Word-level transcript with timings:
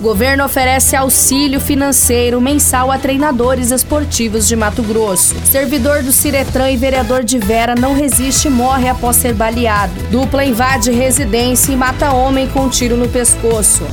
Governo 0.00 0.46
oferece 0.46 0.96
auxílio 0.96 1.60
financeiro 1.60 2.40
mensal 2.40 2.90
a 2.90 2.98
treinadores 2.98 3.70
esportivos 3.70 4.48
de 4.48 4.56
Mato 4.56 4.82
Grosso. 4.82 5.34
Servidor 5.44 6.02
do 6.02 6.10
Ciretran 6.10 6.70
e 6.70 6.76
vereador 6.76 7.22
de 7.22 7.38
Vera 7.38 7.74
não 7.74 7.92
resiste 7.92 8.48
e 8.48 8.50
morre 8.50 8.88
após 8.88 9.16
ser 9.16 9.34
baleado. 9.34 9.92
Dupla 10.10 10.42
invade 10.42 10.90
residência 10.90 11.70
e 11.72 11.76
mata 11.76 12.12
homem 12.12 12.48
com 12.48 12.66
tiro 12.70 12.96
no 12.96 13.10
pescoço. 13.10 13.86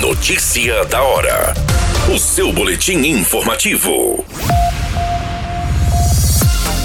Notícia 0.00 0.86
da 0.86 1.02
hora. 1.02 1.52
O 2.10 2.18
seu 2.18 2.50
boletim 2.50 2.98
informativo. 3.06 4.24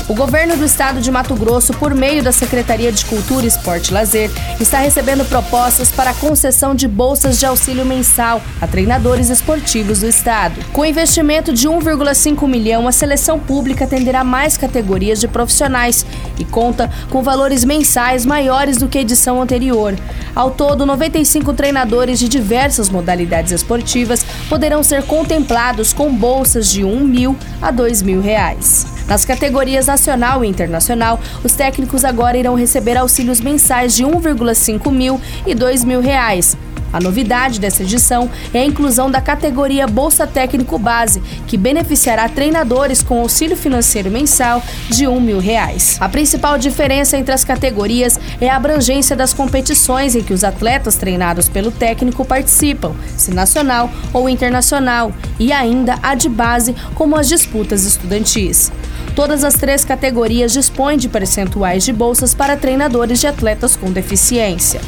O 0.07 0.15
governo 0.15 0.57
do 0.57 0.65
estado 0.65 0.99
de 0.99 1.09
Mato 1.11 1.35
Grosso, 1.35 1.73
por 1.73 1.93
meio 1.93 2.23
da 2.23 2.31
Secretaria 2.31 2.91
de 2.91 3.05
Cultura, 3.05 3.45
Esporte 3.45 3.89
e 3.89 3.93
Lazer, 3.93 4.29
está 4.59 4.79
recebendo 4.79 5.23
propostas 5.23 5.91
para 5.91 6.09
a 6.09 6.13
concessão 6.13 6.75
de 6.75 6.87
bolsas 6.87 7.39
de 7.39 7.45
auxílio 7.45 7.85
mensal 7.85 8.41
a 8.59 8.67
treinadores 8.67 9.29
esportivos 9.29 9.99
do 9.99 10.07
estado. 10.07 10.59
Com 10.73 10.83
investimento 10.83 11.53
de 11.53 11.67
1,5 11.67 12.47
milhão, 12.47 12.87
a 12.87 12.91
seleção 12.91 13.39
pública 13.39 13.85
atenderá 13.85 14.23
mais 14.23 14.57
categorias 14.57 15.19
de 15.19 15.27
profissionais 15.27 16.05
e 16.37 16.43
conta 16.43 16.89
com 17.09 17.23
valores 17.23 17.63
mensais 17.63 18.25
maiores 18.25 18.77
do 18.77 18.89
que 18.89 18.97
a 18.97 19.01
edição 19.01 19.41
anterior. 19.41 19.95
Ao 20.35 20.51
todo, 20.51 20.85
95 20.85 21.53
treinadores 21.53 22.19
de 22.19 22.27
diversas 22.27 22.89
modalidades 22.89 23.51
esportivas 23.51 24.25
poderão 24.49 24.83
ser 24.83 25.03
contemplados 25.03 25.93
com 25.93 26.13
bolsas 26.13 26.69
de 26.69 26.83
1 26.83 26.99
mil 27.01 27.37
a 27.61 27.71
2 27.71 28.01
mil 28.01 28.21
reais. 28.21 28.85
Nas 29.07 29.25
categorias 29.25 29.89
nacional 29.91 30.45
e 30.45 30.47
internacional, 30.47 31.19
os 31.43 31.51
técnicos 31.51 32.05
agora 32.05 32.37
irão 32.37 32.55
receber 32.55 32.95
auxílios 32.97 33.41
mensais 33.41 33.93
de 33.93 34.05
1,5 34.05 34.89
mil 34.89 35.19
e 35.45 35.53
2 35.53 35.83
mil 35.83 35.99
reais. 35.99 36.55
A 36.93 36.99
novidade 36.99 37.59
dessa 37.59 37.83
edição 37.83 38.29
é 38.53 38.59
a 38.59 38.65
inclusão 38.65 39.09
da 39.09 39.21
categoria 39.21 39.87
Bolsa 39.87 40.27
Técnico 40.27 40.77
Base, 40.77 41.21
que 41.47 41.57
beneficiará 41.57 42.27
treinadores 42.27 43.01
com 43.01 43.21
auxílio 43.21 43.55
financeiro 43.55 44.11
mensal 44.11 44.61
de 44.89 45.07
um 45.07 45.19
mil 45.19 45.39
reais. 45.39 45.97
A 46.01 46.09
principal 46.09 46.57
diferença 46.57 47.17
entre 47.17 47.33
as 47.33 47.45
categorias 47.45 48.19
é 48.41 48.49
a 48.49 48.57
abrangência 48.57 49.15
das 49.15 49.33
competições 49.33 50.15
em 50.15 50.23
que 50.23 50.33
os 50.33 50.43
atletas 50.43 50.95
treinados 50.95 51.47
pelo 51.47 51.71
técnico 51.71 52.25
participam, 52.25 52.93
se 53.15 53.33
nacional 53.33 53.89
ou 54.11 54.27
internacional, 54.27 55.13
e 55.39 55.53
ainda 55.53 55.97
a 56.03 56.13
de 56.13 56.27
base, 56.27 56.75
como 56.95 57.15
as 57.15 57.27
disputas 57.27 57.85
estudantis. 57.85 58.71
Todas 59.15 59.43
as 59.43 59.55
três 59.55 59.83
categorias 59.83 60.53
dispõem 60.53 60.97
de 60.97 61.09
percentuais 61.09 61.83
de 61.83 61.91
bolsas 61.91 62.33
para 62.33 62.55
treinadores 62.55 63.19
de 63.19 63.27
atletas 63.27 63.75
com 63.75 63.91
deficiência. 63.91 64.81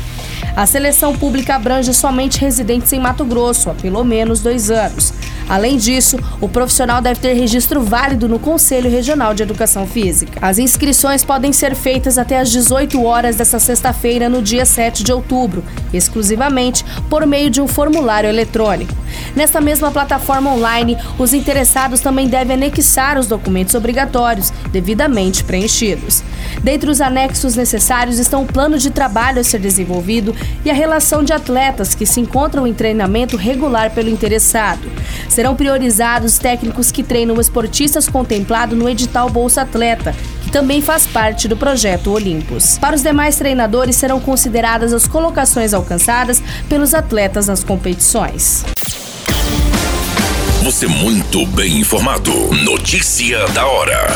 A 0.56 0.66
seleção 0.66 1.16
pública 1.16 1.56
abrange 1.56 1.94
somente 1.94 2.40
residentes 2.40 2.94
em 2.94 3.00
Mato 3.00 3.26
Grosso 3.26 3.70
há 3.70 3.74
pelo 3.74 4.04
menos 4.04 4.40
dois 4.40 4.72
anos. 4.72 5.14
Além 5.48 5.78
disso, 5.78 6.18
o 6.40 6.48
profissional 6.48 7.02
deve 7.02 7.20
ter 7.20 7.34
registro 7.34 7.82
válido 7.82 8.28
no 8.28 8.40
Conselho 8.40 8.90
Regional 8.90 9.34
de 9.34 9.44
Educação 9.44 9.86
Física. 9.86 10.40
As 10.42 10.58
inscrições 10.58 11.24
podem 11.24 11.52
ser 11.52 11.76
feitas 11.76 12.18
até 12.18 12.40
às 12.40 12.50
18 12.52 13.04
horas 13.04 13.36
desta 13.36 13.60
sexta-feira, 13.60 14.30
no 14.30 14.42
dia 14.42 14.66
7 14.66 15.04
de 15.04 15.12
outubro, 15.12 15.64
exclusivamente 15.94 16.84
por 17.10 17.26
meio 17.26 17.50
de 17.50 17.62
um 17.62 17.68
formulário 17.68 18.30
eletrônico. 18.30 18.94
Nesta 19.36 19.60
mesma 19.62 19.92
plataforma 19.92 20.52
online, 20.52 20.98
os 21.18 21.34
interessados 21.34 22.00
também 22.00 22.28
devem 22.28 22.56
anexar 22.56 23.18
os 23.18 23.28
documentos 23.28 23.76
obrigatórios, 23.76 24.52
devidamente 24.72 25.44
preenchidos. 25.44 26.24
Dentre 26.64 26.90
os 26.90 27.02
anexos 27.02 27.56
necessários 27.56 28.20
estão 28.20 28.44
o 28.44 28.48
plano 28.48 28.78
de 28.78 28.90
trabalho 28.90 29.40
a 29.40 29.44
ser 29.44 29.60
desenvolvido 29.60 30.36
e 30.64 30.70
a 30.70 30.74
relação 30.74 31.24
de 31.24 31.34
atletas 31.34 31.96
que 31.96 32.06
se 32.06 32.20
encontram 32.20 32.68
em 32.68 32.74
treinamento 32.74 33.36
regular 33.36 33.92
pelo 33.92 34.10
interessado. 34.10 34.92
Serão 35.34 35.56
priorizados 35.56 36.38
técnicos 36.38 36.92
que 36.92 37.02
treinam 37.02 37.42
esportistas 37.42 38.08
contemplados 38.08 38.78
no 38.78 38.88
edital 38.88 39.28
Bolsa 39.32 39.64
Atleta, 39.64 40.16
que 40.44 40.52
também 40.52 40.80
faz 40.80 41.08
parte 41.08 41.48
do 41.48 41.58
projeto 41.58 42.12
Olimpos. 42.12 42.78
Para 42.78 42.96
os 42.96 43.02
demais 43.02 43.36
treinadores 43.36 43.96
serão 43.96 44.20
consideradas 44.20 44.94
as 44.94 45.08
colocações 45.08 45.74
alcançadas 45.74 46.40
pelos 46.70 46.94
atletas 46.94 47.48
nas 47.48 47.64
competições. 47.64 48.64
Você 50.62 50.86
muito 50.86 51.48
bem 51.48 51.80
informado. 51.80 52.32
Notícia 52.64 53.44
da 53.54 53.66
hora. 53.66 54.12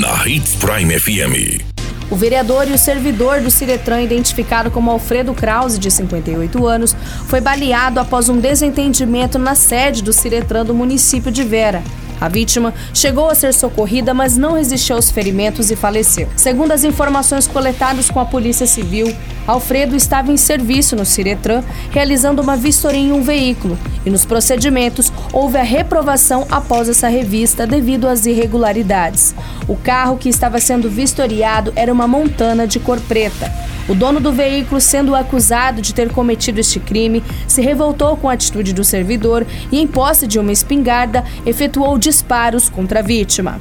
Na 0.00 0.28
Hits 0.28 0.56
Prime 0.56 0.98
FM. 0.98 1.77
O 2.10 2.16
vereador 2.16 2.66
e 2.66 2.72
o 2.72 2.78
servidor 2.78 3.42
do 3.42 3.50
Ciretran, 3.50 4.00
identificado 4.00 4.70
como 4.70 4.90
Alfredo 4.90 5.34
Krause, 5.34 5.78
de 5.78 5.90
58 5.90 6.66
anos, 6.66 6.96
foi 7.26 7.40
baleado 7.40 8.00
após 8.00 8.30
um 8.30 8.38
desentendimento 8.38 9.38
na 9.38 9.54
sede 9.54 10.02
do 10.02 10.12
Ciretran 10.12 10.64
do 10.64 10.74
município 10.74 11.30
de 11.30 11.44
Vera. 11.44 11.82
A 12.20 12.28
vítima 12.28 12.74
chegou 12.92 13.30
a 13.30 13.34
ser 13.34 13.54
socorrida, 13.54 14.12
mas 14.12 14.36
não 14.36 14.54
resistiu 14.54 14.96
aos 14.96 15.10
ferimentos 15.10 15.70
e 15.70 15.76
faleceu. 15.76 16.28
Segundo 16.36 16.72
as 16.72 16.84
informações 16.84 17.46
coletadas 17.46 18.10
com 18.10 18.18
a 18.18 18.24
Polícia 18.24 18.66
Civil, 18.66 19.14
Alfredo 19.46 19.96
estava 19.96 20.30
em 20.30 20.36
serviço 20.36 20.94
no 20.94 21.06
Ciretran, 21.06 21.62
realizando 21.90 22.42
uma 22.42 22.56
vistoria 22.56 23.00
em 23.00 23.12
um 23.12 23.22
veículo, 23.22 23.78
e 24.04 24.10
nos 24.10 24.24
procedimentos 24.24 25.10
houve 25.32 25.56
a 25.56 25.62
reprovação 25.62 26.46
após 26.50 26.88
essa 26.88 27.08
revista 27.08 27.66
devido 27.66 28.06
às 28.06 28.26
irregularidades. 28.26 29.34
O 29.66 29.74
carro 29.76 30.18
que 30.18 30.28
estava 30.28 30.58
sendo 30.58 30.90
vistoriado 30.90 31.72
era 31.76 31.92
uma 31.92 32.06
montana 32.06 32.66
de 32.66 32.78
cor 32.78 33.00
preta. 33.00 33.50
O 33.88 33.94
dono 33.94 34.20
do 34.20 34.30
veículo, 34.30 34.82
sendo 34.82 35.14
acusado 35.14 35.80
de 35.80 35.94
ter 35.94 36.12
cometido 36.12 36.60
este 36.60 36.78
crime, 36.78 37.24
se 37.46 37.62
revoltou 37.62 38.18
com 38.18 38.28
a 38.28 38.34
atitude 38.34 38.74
do 38.74 38.84
servidor 38.84 39.46
e, 39.72 39.80
em 39.80 39.86
posse 39.86 40.26
de 40.26 40.38
uma 40.38 40.52
espingarda, 40.52 41.24
efetuou 41.46 41.96
disparos 42.08 42.70
contra 42.70 43.00
a 43.00 43.02
vítima. 43.02 43.60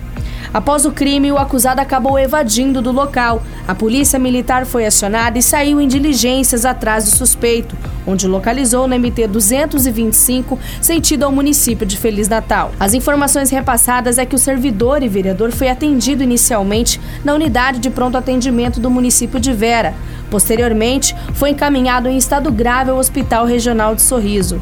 Após 0.53 0.85
o 0.85 0.91
crime, 0.91 1.29
o 1.29 1.37
acusado 1.37 1.81
acabou 1.81 2.17
evadindo 2.17 2.81
do 2.81 2.93
local. 2.93 3.43
A 3.67 3.75
polícia 3.75 4.17
militar 4.17 4.65
foi 4.65 4.85
acionada 4.85 5.37
e 5.37 5.41
saiu 5.41 5.81
em 5.81 5.87
diligências 5.87 6.63
atrás 6.63 7.03
do 7.03 7.11
suspeito, 7.11 7.75
onde 8.07 8.25
localizou 8.25 8.87
na 8.87 8.97
MT 8.97 9.27
225, 9.27 10.57
sentido 10.81 11.25
ao 11.25 11.31
município 11.33 11.85
de 11.85 11.97
Feliz 11.97 12.29
Natal. 12.29 12.71
As 12.79 12.93
informações 12.93 13.49
repassadas 13.49 14.17
é 14.17 14.25
que 14.25 14.35
o 14.35 14.39
servidor 14.39 15.03
e 15.03 15.09
vereador 15.09 15.51
foi 15.51 15.67
atendido 15.67 16.23
inicialmente 16.23 17.01
na 17.25 17.33
unidade 17.33 17.79
de 17.79 17.89
pronto 17.89 18.17
atendimento 18.17 18.79
do 18.79 18.89
município 18.89 19.41
de 19.41 19.51
Vera. 19.51 19.93
Posteriormente, 20.31 21.13
foi 21.33 21.49
encaminhado 21.49 22.07
em 22.07 22.17
estado 22.17 22.49
grave 22.49 22.91
ao 22.91 22.97
Hospital 22.97 23.45
Regional 23.45 23.93
de 23.93 24.01
Sorriso. 24.01 24.61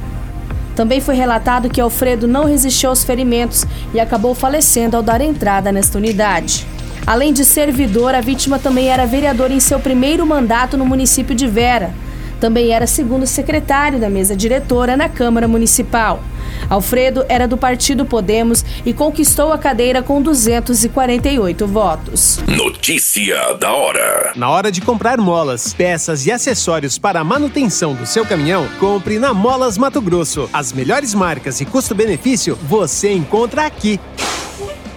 Também 0.75 0.99
foi 0.99 1.15
relatado 1.15 1.69
que 1.69 1.79
Alfredo 1.79 2.27
não 2.27 2.45
resistiu 2.45 2.89
aos 2.89 3.03
ferimentos 3.03 3.65
e 3.93 3.99
acabou 3.99 4.35
falecendo 4.35 4.97
ao 4.97 5.03
dar 5.03 5.21
entrada 5.21 5.71
nesta 5.71 5.97
unidade. 5.97 6.67
Além 7.07 7.31
de 7.31 7.45
servidor, 7.45 8.13
a 8.13 8.21
vítima 8.21 8.59
também 8.59 8.89
era 8.89 9.05
vereador 9.05 9.51
em 9.51 9.59
seu 9.59 9.79
primeiro 9.79 10.25
mandato 10.25 10.75
no 10.75 10.85
município 10.85 11.35
de 11.35 11.47
Vera. 11.47 11.93
Também 12.39 12.71
era 12.71 12.87
segundo 12.87 13.25
secretário 13.25 13.99
da 13.99 14.09
mesa 14.09 14.35
diretora 14.35 14.95
na 14.97 15.09
Câmara 15.09 15.47
Municipal. 15.47 16.21
Alfredo 16.69 17.25
era 17.27 17.47
do 17.47 17.57
partido 17.57 18.05
Podemos 18.05 18.63
e 18.85 18.93
conquistou 18.93 19.51
a 19.51 19.57
cadeira 19.57 20.01
com 20.01 20.21
248 20.21 21.67
votos. 21.67 22.39
Notícia 22.47 23.53
da 23.53 23.71
hora. 23.73 24.33
Na 24.35 24.49
hora 24.49 24.71
de 24.71 24.81
comprar 24.81 25.17
molas, 25.17 25.73
peças 25.73 26.25
e 26.25 26.31
acessórios 26.31 26.97
para 26.97 27.19
a 27.19 27.23
manutenção 27.23 27.93
do 27.93 28.05
seu 28.05 28.25
caminhão, 28.25 28.67
compre 28.79 29.19
na 29.19 29.33
Molas 29.33 29.77
Mato 29.77 30.01
Grosso. 30.01 30.49
As 30.51 30.71
melhores 30.71 31.13
marcas 31.13 31.61
e 31.61 31.65
custo-benefício 31.65 32.57
você 32.63 33.11
encontra 33.11 33.65
aqui. 33.65 33.99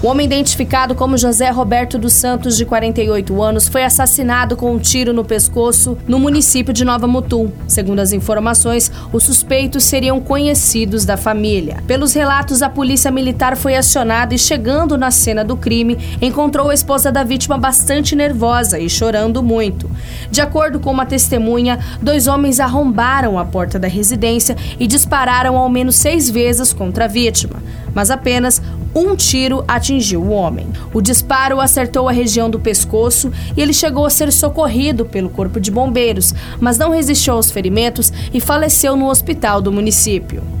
O 0.00 0.06
homem 0.06 0.26
identificado 0.26 0.94
como 0.94 1.18
José 1.18 1.50
Roberto 1.50 1.98
dos 1.98 2.12
Santos, 2.12 2.56
de 2.56 2.64
48 2.64 3.42
anos, 3.42 3.66
foi 3.66 3.82
assassinado 3.82 4.54
com 4.54 4.70
um 4.72 4.78
tiro 4.78 5.12
no 5.12 5.24
pescoço 5.24 5.98
no 6.06 6.20
município 6.20 6.72
de 6.72 6.84
Nova 6.84 7.08
Mutum. 7.08 7.50
Segundo 7.66 7.98
as 7.98 8.12
informações, 8.12 8.92
os 9.12 9.24
suspeitos 9.24 9.82
seriam 9.82 10.20
conhecidos 10.20 11.04
da 11.04 11.16
família. 11.16 11.82
Pelos 11.84 12.14
relatos, 12.14 12.62
a 12.62 12.70
polícia 12.70 13.10
militar 13.10 13.56
foi 13.56 13.74
acionada 13.74 14.32
e, 14.32 14.38
chegando 14.38 14.96
na 14.96 15.10
cena 15.10 15.44
do 15.44 15.56
crime, 15.56 15.98
encontrou 16.22 16.70
a 16.70 16.74
esposa 16.74 17.10
da 17.10 17.24
vítima 17.24 17.58
bastante 17.58 18.14
nervosa 18.14 18.78
e 18.78 18.88
chorando 18.88 19.42
muito. 19.42 19.90
De 20.30 20.40
acordo 20.40 20.78
com 20.78 20.92
uma 20.92 21.06
testemunha, 21.06 21.76
dois 22.00 22.28
homens 22.28 22.60
arrombaram 22.60 23.36
a 23.36 23.44
porta 23.44 23.80
da 23.80 23.88
residência 23.88 24.56
e 24.78 24.86
dispararam 24.86 25.56
ao 25.56 25.68
menos 25.68 25.96
seis 25.96 26.30
vezes 26.30 26.72
contra 26.72 27.06
a 27.06 27.08
vítima, 27.08 27.56
mas 27.92 28.12
apenas 28.12 28.62
um 28.94 29.14
tiro 29.14 29.64
atingiu 29.66 30.22
o 30.22 30.30
homem. 30.30 30.66
O 30.92 31.00
disparo 31.00 31.60
acertou 31.60 32.08
a 32.08 32.12
região 32.12 32.50
do 32.50 32.58
pescoço 32.58 33.32
e 33.56 33.60
ele 33.60 33.72
chegou 33.72 34.04
a 34.04 34.10
ser 34.10 34.32
socorrido 34.32 35.04
pelo 35.04 35.30
Corpo 35.30 35.60
de 35.60 35.70
Bombeiros, 35.70 36.34
mas 36.60 36.78
não 36.78 36.90
resistiu 36.90 37.34
aos 37.34 37.50
ferimentos 37.50 38.12
e 38.32 38.40
faleceu 38.40 38.96
no 38.96 39.08
hospital 39.08 39.60
do 39.60 39.72
município. 39.72 40.57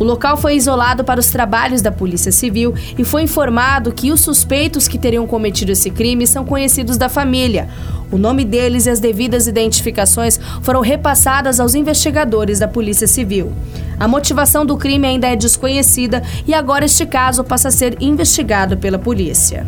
O 0.00 0.04
local 0.04 0.34
foi 0.38 0.56
isolado 0.56 1.04
para 1.04 1.20
os 1.20 1.26
trabalhos 1.26 1.82
da 1.82 1.92
Polícia 1.92 2.32
Civil 2.32 2.74
e 2.96 3.04
foi 3.04 3.22
informado 3.24 3.92
que 3.92 4.10
os 4.10 4.22
suspeitos 4.22 4.88
que 4.88 4.98
teriam 4.98 5.26
cometido 5.26 5.72
esse 5.72 5.90
crime 5.90 6.26
são 6.26 6.42
conhecidos 6.42 6.96
da 6.96 7.10
família. 7.10 7.68
O 8.10 8.16
nome 8.16 8.42
deles 8.42 8.86
e 8.86 8.90
as 8.90 8.98
devidas 8.98 9.46
identificações 9.46 10.40
foram 10.62 10.80
repassadas 10.80 11.60
aos 11.60 11.74
investigadores 11.74 12.58
da 12.58 12.66
Polícia 12.66 13.06
Civil. 13.06 13.52
A 13.98 14.08
motivação 14.08 14.64
do 14.64 14.78
crime 14.78 15.06
ainda 15.06 15.28
é 15.28 15.36
desconhecida 15.36 16.22
e 16.46 16.54
agora 16.54 16.86
este 16.86 17.04
caso 17.04 17.44
passa 17.44 17.68
a 17.68 17.70
ser 17.70 17.98
investigado 18.00 18.78
pela 18.78 18.98
polícia. 18.98 19.66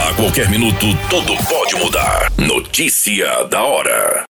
A 0.00 0.14
qualquer 0.14 0.48
minuto, 0.48 0.86
tudo 1.10 1.34
pode 1.50 1.76
mudar. 1.76 2.32
Notícia 2.38 3.44
da 3.50 3.62
hora. 3.62 4.24